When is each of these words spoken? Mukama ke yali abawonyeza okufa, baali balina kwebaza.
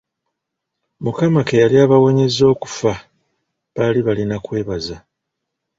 Mukama 1.03 1.41
ke 1.47 1.55
yali 1.61 1.75
abawonyeza 1.85 2.43
okufa, 2.53 2.91
baali 3.75 3.99
balina 4.07 4.35
kwebaza. 4.45 4.97